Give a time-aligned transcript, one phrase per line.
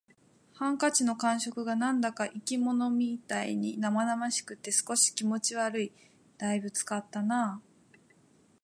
[0.53, 5.93] ハンカチの感触が何だか生き物みたいに生々しくて、少し気持ち悪い。
[6.39, 7.61] 「大分使ったな」